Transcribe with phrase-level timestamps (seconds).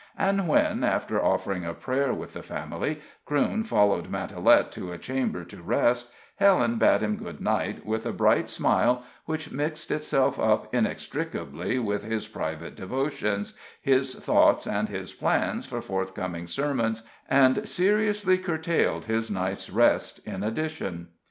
[0.17, 5.43] And when, after offering a prayer with the family, Crewne followed Matalette to a chamber
[5.43, 10.73] to rest, Helen bade him good night with a bright smile which mixed itself up
[10.73, 18.39] inextricably with his private devotions, his thoughts and his plans for forthcoming sermons, and seriously
[18.39, 21.09] curtailed his night's rest in addition.